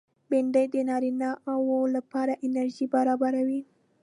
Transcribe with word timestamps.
بېنډۍ 0.29 0.65
د 0.73 0.75
نارینه 0.89 1.29
و 1.65 1.69
لپاره 1.95 2.33
انرژي 2.45 2.85
برابروي 2.93 3.61